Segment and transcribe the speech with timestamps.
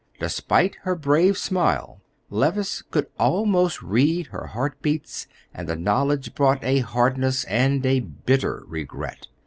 [0.19, 2.01] Despite her brave smile,
[2.31, 7.99] Levice could almost read her heart beats, and the knowledge brought a hardness and a
[7.99, 9.27] bitter regret.